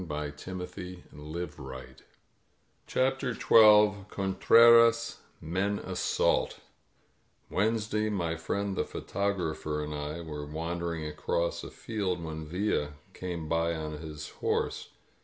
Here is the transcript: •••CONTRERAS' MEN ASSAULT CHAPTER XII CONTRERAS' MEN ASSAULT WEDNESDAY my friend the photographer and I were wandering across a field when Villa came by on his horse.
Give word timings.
•••CONTRERAS' 0.33 1.03
MEN 1.13 1.29
ASSAULT 1.29 2.03
CHAPTER 2.87 3.35
XII 3.35 4.05
CONTRERAS' 4.09 5.17
MEN 5.39 5.77
ASSAULT 5.77 6.59
WEDNESDAY 7.51 8.09
my 8.09 8.35
friend 8.35 8.75
the 8.75 8.83
photographer 8.83 9.83
and 9.83 9.93
I 9.93 10.21
were 10.21 10.47
wandering 10.47 11.05
across 11.05 11.63
a 11.63 11.69
field 11.69 12.23
when 12.23 12.47
Villa 12.47 12.93
came 13.13 13.47
by 13.47 13.75
on 13.75 13.99
his 13.99 14.29
horse. 14.29 14.89